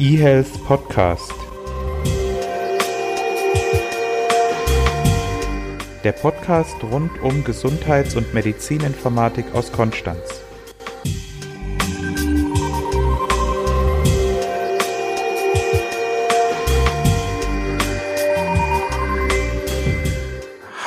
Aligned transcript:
eHealth 0.00 0.64
Podcast. 0.64 1.34
Der 6.02 6.12
Podcast 6.12 6.82
rund 6.82 7.20
um 7.20 7.44
Gesundheits- 7.44 8.16
und 8.16 8.32
Medizininformatik 8.32 9.54
aus 9.54 9.70
Konstanz. 9.70 10.40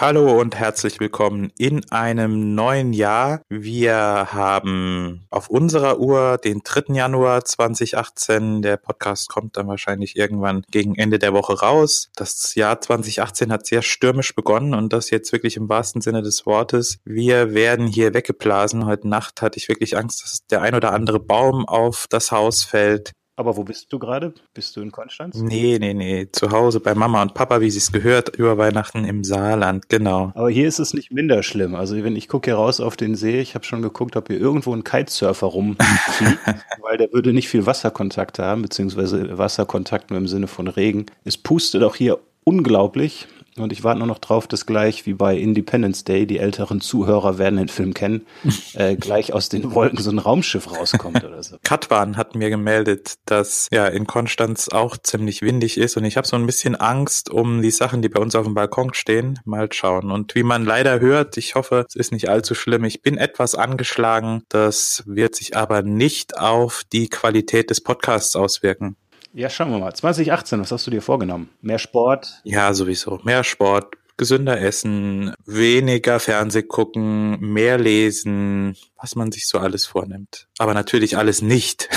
Hallo 0.05 0.37
und 0.37 0.53
herzlich 0.57 0.99
willkommen 0.99 1.53
in 1.57 1.89
einem 1.89 2.55
neuen 2.55 2.91
Jahr. 2.91 3.41
Wir 3.47 3.95
haben 3.95 5.25
auf 5.29 5.49
unserer 5.49 5.97
Uhr 5.97 6.37
den 6.43 6.59
3. 6.61 6.93
Januar 6.93 7.45
2018. 7.45 8.61
Der 8.61 8.75
Podcast 8.75 9.29
kommt 9.29 9.55
dann 9.55 9.69
wahrscheinlich 9.69 10.17
irgendwann 10.17 10.63
gegen 10.69 10.95
Ende 10.95 11.19
der 11.19 11.31
Woche 11.31 11.57
raus. 11.57 12.09
Das 12.17 12.53
Jahr 12.55 12.81
2018 12.81 13.49
hat 13.49 13.65
sehr 13.65 13.81
stürmisch 13.81 14.35
begonnen 14.35 14.73
und 14.73 14.91
das 14.91 15.09
jetzt 15.09 15.31
wirklich 15.31 15.55
im 15.55 15.69
wahrsten 15.69 16.01
Sinne 16.01 16.21
des 16.21 16.45
Wortes. 16.45 16.97
Wir 17.05 17.53
werden 17.53 17.87
hier 17.87 18.13
weggeblasen. 18.13 18.85
Heute 18.85 19.07
Nacht 19.07 19.41
hatte 19.41 19.57
ich 19.57 19.69
wirklich 19.69 19.95
Angst, 19.95 20.21
dass 20.21 20.45
der 20.47 20.61
ein 20.63 20.75
oder 20.75 20.91
andere 20.91 21.21
Baum 21.21 21.65
auf 21.65 22.07
das 22.09 22.29
Haus 22.29 22.65
fällt. 22.65 23.13
Aber 23.35 23.57
wo 23.57 23.63
bist 23.63 23.91
du 23.91 23.97
gerade? 23.97 24.33
Bist 24.53 24.75
du 24.75 24.81
in 24.81 24.91
Konstanz? 24.91 25.37
Nee, 25.37 25.77
nee, 25.79 25.95
nee. 25.95 26.27
Zu 26.31 26.51
Hause 26.51 26.79
bei 26.79 26.93
Mama 26.93 27.19
und 27.23 27.33
Papa, 27.33 27.61
wie 27.61 27.71
sie 27.71 27.79
es 27.79 27.91
gehört, 27.91 28.29
über 28.35 28.59
Weihnachten 28.59 29.05
im 29.05 29.23
Saarland, 29.23 29.89
genau. 29.89 30.31
Aber 30.35 30.51
hier 30.51 30.67
ist 30.67 30.77
es 30.77 30.93
nicht 30.93 31.11
minder 31.11 31.41
schlimm. 31.41 31.73
Also 31.73 31.95
wenn 32.03 32.15
ich 32.15 32.27
gucke 32.27 32.51
hier 32.51 32.57
raus 32.57 32.79
auf 32.79 32.95
den 32.95 33.15
See, 33.15 33.41
ich 33.41 33.55
habe 33.55 33.65
schon 33.65 33.81
geguckt, 33.81 34.15
ob 34.17 34.27
hier 34.27 34.39
irgendwo 34.39 34.75
ein 34.75 34.83
Kitesurfer 34.83 35.47
rumfliegt, 35.47 36.39
weil 36.81 36.97
der 36.97 37.11
würde 37.11 37.33
nicht 37.33 37.49
viel 37.49 37.65
Wasserkontakt 37.65 38.37
haben, 38.37 38.61
beziehungsweise 38.61 39.35
Wasserkontakt 39.35 40.11
nur 40.11 40.19
im 40.19 40.27
Sinne 40.27 40.47
von 40.47 40.67
Regen. 40.67 41.07
Es 41.23 41.35
pustet 41.37 41.81
auch 41.81 41.95
hier 41.95 42.19
unglaublich. 42.43 43.27
Und 43.57 43.71
ich 43.71 43.83
warte 43.83 43.99
nur 43.99 44.07
noch 44.07 44.19
drauf, 44.19 44.47
dass 44.47 44.65
gleich 44.65 45.05
wie 45.05 45.13
bei 45.13 45.37
Independence 45.37 46.03
Day, 46.03 46.25
die 46.25 46.39
älteren 46.39 46.81
Zuhörer 46.81 47.37
werden 47.37 47.57
den 47.57 47.67
Film 47.67 47.93
kennen, 47.93 48.25
äh, 48.73 48.95
gleich 48.95 49.33
aus 49.33 49.49
den 49.49 49.73
Wolken 49.73 49.99
so 49.99 50.09
ein 50.09 50.19
Raumschiff 50.19 50.71
rauskommt 50.71 51.23
oder 51.23 51.41
so. 51.43 51.57
Katwan 51.63 52.17
hat 52.17 52.35
mir 52.35 52.49
gemeldet, 52.49 53.15
dass 53.25 53.67
ja 53.71 53.87
in 53.87 54.07
Konstanz 54.07 54.69
auch 54.69 54.97
ziemlich 54.97 55.41
windig 55.41 55.77
ist 55.77 55.97
und 55.97 56.05
ich 56.05 56.17
habe 56.17 56.27
so 56.27 56.35
ein 56.35 56.45
bisschen 56.45 56.75
Angst 56.75 57.29
um 57.29 57.61
die 57.61 57.71
Sachen, 57.71 58.01
die 58.01 58.09
bei 58.09 58.19
uns 58.19 58.35
auf 58.35 58.45
dem 58.45 58.53
Balkon 58.53 58.93
stehen. 58.93 59.39
Mal 59.45 59.71
schauen. 59.71 60.11
Und 60.11 60.35
wie 60.35 60.43
man 60.43 60.65
leider 60.65 60.99
hört, 60.99 61.37
ich 61.37 61.55
hoffe, 61.55 61.85
es 61.87 61.95
ist 61.95 62.11
nicht 62.11 62.29
allzu 62.29 62.55
schlimm. 62.55 62.83
Ich 62.83 63.01
bin 63.01 63.17
etwas 63.17 63.55
angeschlagen. 63.55 64.43
Das 64.49 65.03
wird 65.05 65.35
sich 65.35 65.55
aber 65.55 65.83
nicht 65.83 66.37
auf 66.37 66.83
die 66.91 67.09
Qualität 67.09 67.69
des 67.69 67.81
Podcasts 67.81 68.35
auswirken. 68.35 68.95
Ja, 69.33 69.49
schauen 69.49 69.71
wir 69.71 69.79
mal. 69.79 69.93
2018, 69.93 70.59
was 70.59 70.71
hast 70.71 70.85
du 70.85 70.91
dir 70.91 71.01
vorgenommen? 71.01 71.49
Mehr 71.61 71.79
Sport? 71.79 72.41
Ja, 72.43 72.71
sowieso. 72.73 73.19
Mehr 73.23 73.43
Sport, 73.43 73.95
gesünder 74.15 74.61
essen, 74.61 75.33
weniger 75.45 76.19
Fernseh 76.19 76.61
gucken, 76.61 77.39
mehr 77.39 77.79
lesen, 77.79 78.77
was 79.01 79.15
man 79.15 79.31
sich 79.31 79.47
so 79.47 79.57
alles 79.57 79.87
vornimmt. 79.87 80.47
Aber 80.59 80.75
natürlich 80.75 81.17
alles 81.17 81.41
nicht. 81.41 81.89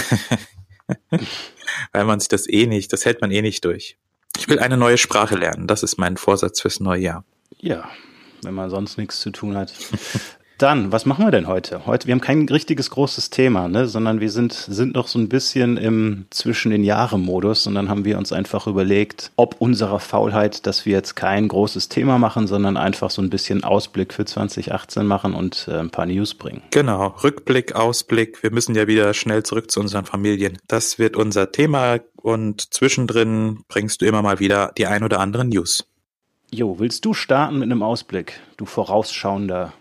Weil 1.92 2.04
man 2.04 2.20
sich 2.20 2.28
das 2.28 2.48
eh 2.48 2.66
nicht, 2.66 2.92
das 2.94 3.04
hält 3.04 3.20
man 3.20 3.30
eh 3.30 3.42
nicht 3.42 3.64
durch. 3.66 3.98
Ich 4.38 4.48
will 4.48 4.58
eine 4.58 4.78
neue 4.78 4.96
Sprache 4.96 5.36
lernen. 5.36 5.66
Das 5.66 5.82
ist 5.82 5.98
mein 5.98 6.16
Vorsatz 6.16 6.62
fürs 6.62 6.80
neue 6.80 7.02
Jahr. 7.02 7.24
Ja, 7.58 7.90
wenn 8.42 8.54
man 8.54 8.70
sonst 8.70 8.96
nichts 8.96 9.20
zu 9.20 9.30
tun 9.30 9.56
hat. 9.56 9.74
Dann, 10.58 10.90
was 10.90 11.04
machen 11.04 11.26
wir 11.26 11.30
denn 11.30 11.48
heute? 11.48 11.84
Heute, 11.84 12.06
wir 12.06 12.12
haben 12.12 12.22
kein 12.22 12.48
richtiges 12.48 12.88
großes 12.88 13.28
Thema, 13.28 13.68
ne, 13.68 13.86
sondern 13.86 14.20
wir 14.20 14.30
sind, 14.30 14.54
sind 14.54 14.94
noch 14.94 15.06
so 15.06 15.18
ein 15.18 15.28
bisschen 15.28 15.76
im 15.76 16.24
zwischen 16.30 16.70
den 16.70 16.82
Jahren 16.82 17.20
Modus 17.20 17.66
und 17.66 17.74
dann 17.74 17.90
haben 17.90 18.06
wir 18.06 18.16
uns 18.16 18.32
einfach 18.32 18.66
überlegt, 18.66 19.32
ob 19.36 19.56
unserer 19.60 20.00
Faulheit, 20.00 20.66
dass 20.66 20.86
wir 20.86 20.94
jetzt 20.94 21.14
kein 21.14 21.48
großes 21.48 21.90
Thema 21.90 22.16
machen, 22.16 22.46
sondern 22.46 22.78
einfach 22.78 23.10
so 23.10 23.20
ein 23.20 23.28
bisschen 23.28 23.64
Ausblick 23.64 24.14
für 24.14 24.24
2018 24.24 25.04
machen 25.04 25.34
und 25.34 25.68
äh, 25.68 25.78
ein 25.78 25.90
paar 25.90 26.06
News 26.06 26.32
bringen. 26.32 26.62
Genau, 26.70 27.08
Rückblick, 27.22 27.74
Ausblick. 27.74 28.42
Wir 28.42 28.50
müssen 28.50 28.74
ja 28.74 28.86
wieder 28.86 29.12
schnell 29.12 29.42
zurück 29.42 29.70
zu 29.70 29.80
unseren 29.80 30.06
Familien. 30.06 30.56
Das 30.68 30.98
wird 30.98 31.16
unser 31.16 31.52
Thema 31.52 31.98
und 32.16 32.72
zwischendrin 32.72 33.60
bringst 33.68 34.00
du 34.00 34.06
immer 34.06 34.22
mal 34.22 34.40
wieder 34.40 34.72
die 34.78 34.86
ein 34.86 35.04
oder 35.04 35.20
anderen 35.20 35.50
News. 35.50 35.86
Jo, 36.50 36.78
willst 36.78 37.04
du 37.04 37.12
starten 37.12 37.58
mit 37.58 37.64
einem 37.64 37.82
Ausblick, 37.82 38.40
du 38.56 38.64
vorausschauender 38.64 39.74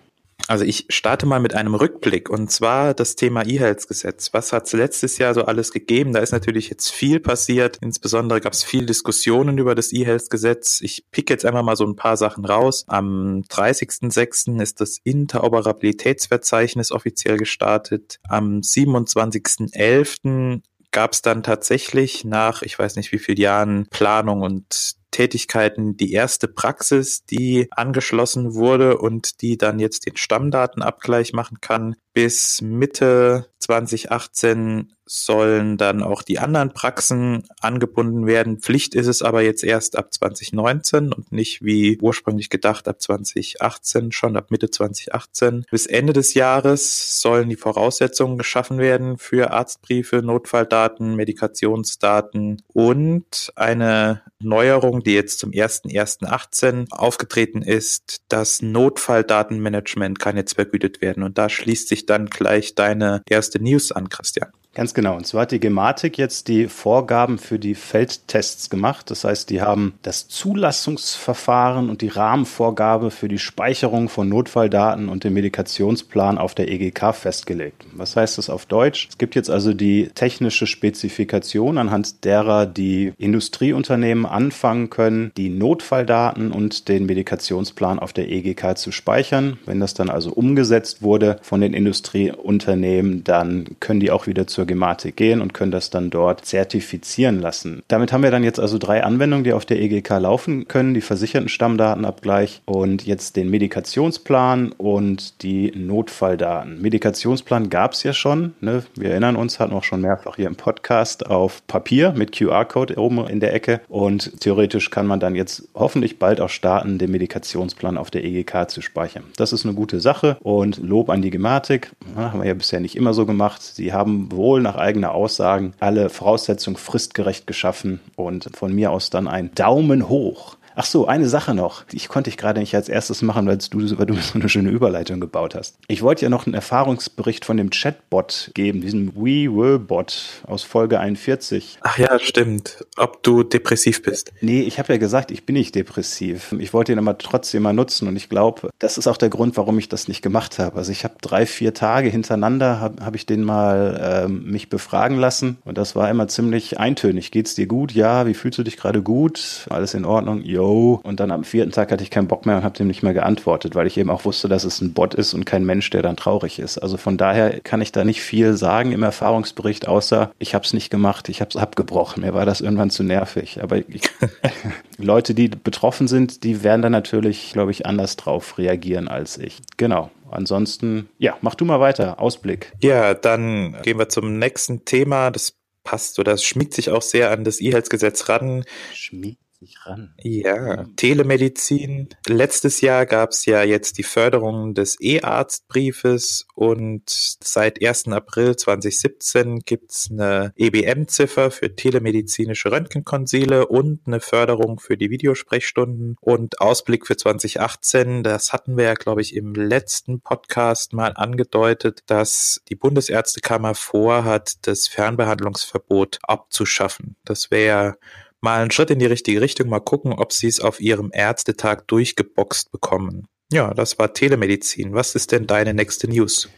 also 0.47 0.63
ich 0.63 0.85
starte 0.89 1.25
mal 1.25 1.39
mit 1.39 1.55
einem 1.55 1.73
Rückblick 1.73 2.29
und 2.29 2.51
zwar 2.51 2.93
das 2.93 3.15
Thema 3.15 3.45
E-Health-Gesetz. 3.45 4.33
Was 4.33 4.53
hat 4.53 4.67
es 4.67 4.73
letztes 4.73 5.17
Jahr 5.17 5.33
so 5.33 5.45
alles 5.45 5.71
gegeben? 5.71 6.13
Da 6.13 6.19
ist 6.19 6.31
natürlich 6.31 6.69
jetzt 6.69 6.91
viel 6.91 7.19
passiert. 7.19 7.77
Insbesondere 7.81 8.41
gab 8.41 8.53
es 8.53 8.63
viel 8.63 8.85
Diskussionen 8.85 9.57
über 9.57 9.73
das 9.73 9.91
E-Health-Gesetz. 9.91 10.81
Ich 10.81 11.05
pick 11.11 11.29
jetzt 11.29 11.45
einfach 11.45 11.63
mal 11.63 11.75
so 11.75 11.85
ein 11.85 11.95
paar 11.95 12.17
Sachen 12.17 12.45
raus. 12.45 12.85
Am 12.87 13.43
30.06. 13.49 14.61
ist 14.61 14.81
das 14.81 14.99
Interoperabilitätsverzeichnis 15.03 16.91
offiziell 16.91 17.37
gestartet. 17.37 18.19
Am 18.27 18.59
27.11 18.59 20.61
gab 20.91 21.13
es 21.13 21.21
dann 21.21 21.43
tatsächlich 21.43 22.23
nach, 22.23 22.61
ich 22.61 22.77
weiß 22.77 22.95
nicht 22.95 23.11
wie 23.11 23.19
vielen 23.19 23.39
Jahren 23.39 23.87
Planung 23.89 24.43
und 24.43 24.95
Tätigkeiten 25.15 25.95
die 25.95 26.11
erste 26.11 26.49
Praxis, 26.49 27.23
die 27.23 27.69
angeschlossen 27.71 28.53
wurde 28.53 28.97
und 28.97 29.41
die 29.41 29.57
dann 29.57 29.79
jetzt 29.79 30.05
den 30.05 30.17
Stammdatenabgleich 30.17 31.31
machen 31.31 31.59
kann. 31.61 31.95
Bis 32.11 32.59
Mitte 32.61 33.47
2018 33.59 34.91
sollen 35.05 35.77
dann 35.77 36.01
auch 36.01 36.21
die 36.21 36.39
anderen 36.39 36.73
Praxen 36.73 37.43
angebunden 37.59 38.25
werden. 38.25 38.59
Pflicht 38.59 38.95
ist 38.95 39.07
es 39.07 39.21
aber 39.21 39.41
jetzt 39.41 39.63
erst 39.63 39.97
ab 39.97 40.13
2019 40.13 41.13
und 41.13 41.31
nicht 41.31 41.63
wie 41.63 41.99
ursprünglich 42.01 42.49
gedacht 42.49 42.87
ab 42.87 43.01
2018, 43.01 44.11
schon 44.11 44.35
ab 44.35 44.51
Mitte 44.51 44.71
2018. 44.71 45.65
Bis 45.69 45.85
Ende 45.85 46.13
des 46.13 46.33
Jahres 46.33 47.21
sollen 47.21 47.49
die 47.49 47.55
Voraussetzungen 47.55 48.37
geschaffen 48.37 48.79
werden 48.79 49.17
für 49.17 49.51
Arztbriefe, 49.51 50.21
Notfalldaten, 50.23 51.15
Medikationsdaten 51.15 52.61
und 52.73 53.51
eine 53.55 54.23
Neuerung, 54.39 55.03
die 55.03 55.13
jetzt 55.13 55.39
zum 55.39 55.51
01.01.18 55.51 56.91
aufgetreten 56.91 57.61
ist, 57.61 58.21
das 58.29 58.61
Notfalldatenmanagement 58.61 60.19
kann 60.19 60.37
jetzt 60.37 60.55
vergütet 60.55 61.01
werden. 61.01 61.23
Und 61.23 61.37
da 61.37 61.49
schließt 61.49 61.87
sich 61.87 62.05
dann 62.05 62.27
gleich 62.27 62.75
deine 62.75 63.21
erste 63.29 63.61
News 63.61 63.91
an, 63.91 64.09
Christian. 64.09 64.49
Ganz 64.75 64.93
genau. 64.93 65.15
Und 65.15 65.25
zwar 65.25 65.43
hat 65.43 65.51
die 65.51 65.61
Gematik 65.61 66.17
jetzt 66.17 66.49
die 66.49 66.67
Vorgaben 66.67 67.37
für 67.37 67.57
die 67.57 67.75
Feldtests 67.75 68.69
gemacht. 68.69 69.09
Das 69.09 69.23
heißt, 69.23 69.49
die 69.49 69.61
haben 69.61 69.93
das 70.01 70.27
Zulassungsverfahren 70.27 71.89
und 71.89 72.01
die 72.01 72.09
Rahmenvorgabe 72.09 73.09
für 73.09 73.29
die 73.29 73.39
Speicherung 73.39 74.09
von 74.09 74.27
Notfalldaten 74.27 75.07
und 75.07 75.23
den 75.23 75.33
Medikationsplan 75.33 76.37
auf 76.37 76.55
der 76.55 76.69
EGK 76.69 77.15
festgelegt. 77.15 77.85
Was 77.93 78.17
heißt 78.17 78.37
das 78.37 78.49
auf 78.49 78.65
Deutsch? 78.65 79.07
Es 79.09 79.17
gibt 79.17 79.35
jetzt 79.35 79.49
also 79.49 79.73
die 79.73 80.09
technische 80.13 80.67
Spezifikation, 80.67 81.77
anhand 81.77 82.25
derer 82.25 82.65
die 82.65 83.13
Industrieunternehmen 83.17 84.25
anfangen 84.25 84.89
können, 84.89 85.31
die 85.37 85.47
Notfalldaten 85.47 86.51
und 86.51 86.89
den 86.89 87.05
Medikationsplan 87.05 87.97
auf 87.97 88.11
der 88.11 88.29
EGK 88.29 88.77
zu 88.77 88.91
speichern. 88.91 89.57
Wenn 89.65 89.79
das 89.79 89.93
dann 89.93 90.09
also 90.09 90.33
umgesetzt 90.33 91.01
wurde 91.01 91.39
von 91.43 91.61
den 91.61 91.73
Industrieunternehmen, 91.73 93.23
dann 93.23 93.67
können 93.79 94.01
die 94.01 94.11
auch 94.11 94.27
wieder 94.27 94.47
zur 94.47 94.64
zur 94.65 94.67
Gematik 94.67 95.15
gehen 95.15 95.41
und 95.41 95.53
können 95.53 95.71
das 95.71 95.89
dann 95.89 96.09
dort 96.09 96.45
zertifizieren 96.45 97.39
lassen. 97.39 97.83
Damit 97.87 98.11
haben 98.11 98.23
wir 98.23 98.31
dann 98.31 98.43
jetzt 98.43 98.59
also 98.59 98.77
drei 98.77 99.03
Anwendungen, 99.03 99.43
die 99.43 99.53
auf 99.53 99.65
der 99.65 99.79
EGK 99.81 100.09
laufen 100.19 100.67
können, 100.67 100.93
die 100.93 101.01
versicherten 101.01 101.49
Stammdatenabgleich 101.49 102.61
und 102.65 103.05
jetzt 103.05 103.35
den 103.35 103.49
Medikationsplan 103.49 104.71
und 104.71 105.43
die 105.43 105.71
Notfalldaten. 105.75 106.81
Medikationsplan 106.81 107.69
gab 107.69 107.93
es 107.93 108.03
ja 108.03 108.13
schon, 108.13 108.53
ne? 108.61 108.83
wir 108.95 109.11
erinnern 109.11 109.35
uns, 109.35 109.59
hatten 109.59 109.73
auch 109.73 109.83
schon 109.83 110.01
mehrfach 110.01 110.35
hier 110.35 110.47
im 110.47 110.55
Podcast 110.55 111.27
auf 111.27 111.65
Papier 111.67 112.13
mit 112.15 112.35
QR-Code 112.35 112.97
oben 112.97 113.27
in 113.27 113.39
der 113.39 113.53
Ecke 113.53 113.81
und 113.87 114.39
theoretisch 114.41 114.89
kann 114.89 115.07
man 115.07 115.19
dann 115.19 115.35
jetzt 115.35 115.67
hoffentlich 115.75 116.19
bald 116.19 116.41
auch 116.41 116.49
starten, 116.49 116.97
den 116.97 117.11
Medikationsplan 117.11 117.97
auf 117.97 118.09
der 118.09 118.23
EGK 118.23 118.69
zu 118.69 118.81
speichern. 118.81 119.23
Das 119.37 119.53
ist 119.53 119.65
eine 119.65 119.75
gute 119.75 119.99
Sache 119.99 120.37
und 120.41 120.77
Lob 120.77 121.09
an 121.09 121.21
die 121.21 121.29
Gematik, 121.29 121.91
haben 122.15 122.39
wir 122.39 122.47
ja 122.47 122.53
bisher 122.53 122.79
nicht 122.79 122.95
immer 122.95 123.13
so 123.13 123.25
gemacht. 123.25 123.61
Sie 123.61 123.93
haben 123.93 124.31
wohl 124.31 124.54
wohl 124.55 124.61
nach 124.61 124.77
eigener 124.77 125.11
Aussagen 125.11 125.73
alle 125.81 126.09
Voraussetzungen 126.09 126.77
fristgerecht 126.77 127.45
geschaffen 127.45 127.99
und 128.15 128.55
von 128.55 128.73
mir 128.73 128.91
aus 128.91 129.09
dann 129.09 129.27
ein 129.27 129.53
Daumen 129.53 130.07
hoch 130.07 130.55
Ach 130.75 130.85
so, 130.85 131.07
eine 131.07 131.29
Sache 131.29 131.53
noch. 131.53 131.85
Ich 131.91 132.09
konnte 132.09 132.29
ich 132.29 132.37
gerade 132.37 132.59
nicht 132.59 132.75
als 132.75 132.89
erstes 132.89 133.21
machen, 133.21 133.47
weil 133.47 133.57
du, 133.57 133.97
weil 133.97 134.05
du 134.05 134.13
so 134.21 134.35
eine 134.35 134.49
schöne 134.49 134.69
Überleitung 134.69 135.19
gebaut 135.19 135.55
hast. 135.55 135.77
Ich 135.87 136.01
wollte 136.01 136.23
ja 136.23 136.29
noch 136.29 136.45
einen 136.45 136.53
Erfahrungsbericht 136.53 137.45
von 137.45 137.57
dem 137.57 137.69
Chatbot 137.69 138.51
geben, 138.53 138.81
diesem 138.81 139.15
WeWillBot 139.15 140.43
aus 140.45 140.63
Folge 140.63 140.99
41. 140.99 141.79
Ach 141.81 141.97
ja, 141.97 142.19
stimmt. 142.19 142.85
Ob 142.97 143.23
du 143.23 143.43
depressiv 143.43 144.03
bist. 144.03 144.33
Nee, 144.41 144.61
ich 144.61 144.79
habe 144.79 144.93
ja 144.93 144.99
gesagt, 144.99 145.31
ich 145.31 145.45
bin 145.45 145.53
nicht 145.53 145.75
depressiv. 145.75 146.53
Ich 146.59 146.73
wollte 146.73 146.91
ihn 146.91 146.99
aber 146.99 147.17
trotzdem 147.17 147.63
mal 147.63 147.73
nutzen 147.73 148.07
und 148.07 148.15
ich 148.15 148.29
glaube, 148.29 148.69
das 148.79 148.97
ist 148.97 149.07
auch 149.07 149.17
der 149.17 149.29
Grund, 149.29 149.57
warum 149.57 149.79
ich 149.79 149.87
das 149.87 150.07
nicht 150.07 150.21
gemacht 150.21 150.59
habe. 150.59 150.77
Also 150.77 150.91
ich 150.91 151.03
habe 151.03 151.15
drei, 151.21 151.45
vier 151.45 151.73
Tage 151.73 152.09
hintereinander, 152.09 152.79
habe 152.81 153.05
hab 153.05 153.15
ich 153.15 153.25
den 153.25 153.43
mal 153.43 154.25
ähm, 154.25 154.51
mich 154.51 154.69
befragen 154.69 155.17
lassen 155.17 155.57
und 155.63 155.77
das 155.77 155.95
war 155.95 156.09
immer 156.09 156.27
ziemlich 156.27 156.79
eintönig. 156.79 157.31
Geht's 157.31 157.55
dir 157.55 157.67
gut? 157.67 157.93
Ja. 157.93 158.27
Wie 158.27 158.33
fühlst 158.33 158.59
du 158.59 158.63
dich 158.63 158.77
gerade 158.77 159.01
gut? 159.01 159.65
Alles 159.69 159.93
in 159.93 160.05
Ordnung? 160.05 160.41
Und 160.65 161.19
dann 161.19 161.31
am 161.31 161.43
vierten 161.43 161.71
Tag 161.71 161.91
hatte 161.91 162.03
ich 162.03 162.09
keinen 162.09 162.27
Bock 162.27 162.45
mehr 162.45 162.57
und 162.57 162.63
habe 162.63 162.77
dem 162.77 162.87
nicht 162.87 163.03
mehr 163.03 163.13
geantwortet, 163.13 163.75
weil 163.75 163.87
ich 163.87 163.97
eben 163.97 164.09
auch 164.09 164.25
wusste, 164.25 164.47
dass 164.47 164.63
es 164.63 164.81
ein 164.81 164.93
Bot 164.93 165.13
ist 165.13 165.33
und 165.33 165.45
kein 165.45 165.65
Mensch, 165.65 165.89
der 165.89 166.01
dann 166.01 166.15
traurig 166.15 166.59
ist. 166.59 166.77
Also 166.77 166.97
von 166.97 167.17
daher 167.17 167.59
kann 167.61 167.81
ich 167.81 167.91
da 167.91 168.03
nicht 168.03 168.21
viel 168.21 168.57
sagen 168.57 168.91
im 168.91 169.03
Erfahrungsbericht, 169.03 169.87
außer 169.87 170.31
ich 170.39 170.55
habe 170.55 170.65
es 170.65 170.73
nicht 170.73 170.89
gemacht, 170.89 171.29
ich 171.29 171.41
habe 171.41 171.49
es 171.49 171.55
abgebrochen. 171.55 172.23
Mir 172.23 172.33
war 172.33 172.45
das 172.45 172.61
irgendwann 172.61 172.89
zu 172.89 173.03
nervig. 173.03 173.61
Aber 173.61 173.77
ich, 173.77 174.03
Leute, 174.97 175.33
die 175.33 175.49
betroffen 175.49 176.07
sind, 176.07 176.43
die 176.43 176.63
werden 176.63 176.81
dann 176.81 176.91
natürlich, 176.91 177.53
glaube 177.53 177.71
ich, 177.71 177.85
anders 177.85 178.15
drauf 178.15 178.57
reagieren 178.57 179.07
als 179.07 179.37
ich. 179.37 179.61
Genau. 179.77 180.11
Ansonsten, 180.31 181.09
ja, 181.17 181.35
mach 181.41 181.55
du 181.55 181.65
mal 181.65 181.79
weiter. 181.79 182.19
Ausblick. 182.19 182.73
Ja, 182.81 183.13
dann 183.13 183.77
gehen 183.83 183.99
wir 183.99 184.09
zum 184.09 184.39
nächsten 184.39 184.85
Thema. 184.85 185.31
Das 185.31 185.53
passt 185.83 186.19
oder 186.19 186.31
das 186.31 186.43
schmiegt 186.43 186.73
sich 186.73 186.89
auch 186.89 187.01
sehr 187.01 187.31
an 187.31 187.43
das 187.43 187.61
E-Health-Gesetz 187.61 188.27
ran. 188.27 188.65
Schmiegt 188.93 189.44
sich 189.59 189.85
ran. 189.85 190.13
Ja, 190.21 190.85
Telemedizin. 190.95 192.09
Letztes 192.27 192.81
Jahr 192.81 193.05
gab 193.05 193.31
es 193.31 193.45
ja 193.45 193.63
jetzt 193.63 193.97
die 193.97 194.03
Förderung 194.03 194.73
des 194.73 194.97
E-Arztbriefes 194.99 196.45
und 196.55 197.03
seit 197.07 197.85
1. 197.85 198.09
April 198.09 198.55
2017 198.55 199.59
gibt 199.59 199.91
es 199.91 200.09
eine 200.11 200.53
EBM-Ziffer 200.55 201.51
für 201.51 201.75
telemedizinische 201.75 202.71
Röntgenkonsile 202.71 203.67
und 203.67 204.01
eine 204.05 204.19
Förderung 204.19 204.79
für 204.79 204.97
die 204.97 205.09
Videosprechstunden 205.09 206.15
und 206.19 206.61
Ausblick 206.61 207.07
für 207.07 207.17
2018. 207.17 208.23
Das 208.23 208.53
hatten 208.53 208.77
wir 208.77 208.85
ja, 208.85 208.93
glaube 208.93 209.21
ich, 209.21 209.35
im 209.35 209.53
letzten 209.53 210.21
Podcast 210.21 210.93
mal 210.93 211.13
angedeutet, 211.15 212.03
dass 212.07 212.61
die 212.69 212.75
Bundesärztekammer 212.75 213.75
vorhat, 213.75 214.67
das 214.67 214.87
Fernbehandlungsverbot 214.87 216.19
abzuschaffen. 216.23 217.15
Das 217.23 217.51
wäre 217.51 217.97
mal 218.45 218.61
einen 218.61 218.71
Schritt 218.71 218.91
in 218.91 218.99
die 218.99 219.05
richtige 219.07 219.41
Richtung, 219.41 219.67
mal 219.67 219.81
gucken, 219.81 220.13
ob 220.13 220.31
sie 220.31 220.47
es 220.47 220.61
auf 220.61 220.79
ihrem 220.79 221.09
Ärztetag 221.11 221.87
durchgeboxt 221.87 222.71
bekommen. 222.71 223.27
Ja, 223.51 223.73
das 223.73 223.99
war 223.99 224.13
Telemedizin. 224.13 224.93
Was 224.93 225.15
ist 225.15 225.31
denn 225.31 225.47
deine 225.47 225.73
nächste 225.73 226.07
News? 226.07 226.49